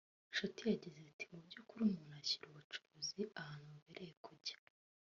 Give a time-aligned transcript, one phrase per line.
[0.31, 4.57] Nshuti yagize ati “Mu by’ukuri umuntu ashyira ubucuruzi ahantu bubereye kujya